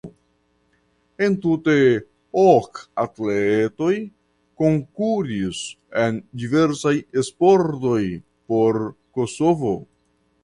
Entute 1.25 1.73
ok 2.43 2.79
atletoj 3.03 3.91
konkuris 4.63 5.61
en 6.05 6.17
diversaj 6.45 6.95
sportoj 7.29 8.01
por 8.53 8.81
Kosovo. 9.19 9.75